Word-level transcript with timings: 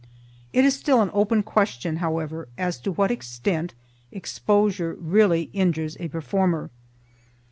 It 0.51 0.65
is 0.65 0.75
still 0.75 1.03
an 1.03 1.11
open 1.13 1.43
question, 1.43 1.97
however, 1.97 2.47
as 2.57 2.79
to 2.79 2.91
what 2.91 3.11
extent 3.11 3.75
exposure 4.11 4.93
really 4.95 5.51
injures 5.53 5.95
a 5.99 6.07
performer. 6.07 6.71